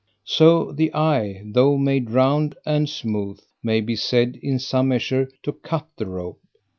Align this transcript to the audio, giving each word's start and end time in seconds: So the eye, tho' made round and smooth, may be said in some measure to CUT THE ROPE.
So 0.25 0.71
the 0.71 0.91
eye, 0.95 1.43
tho' 1.45 1.77
made 1.77 2.09
round 2.09 2.55
and 2.65 2.89
smooth, 2.89 3.39
may 3.61 3.81
be 3.81 3.95
said 3.95 4.35
in 4.41 4.57
some 4.57 4.87
measure 4.87 5.29
to 5.43 5.53
CUT 5.53 5.89
THE 5.97 6.07
ROPE. 6.07 6.39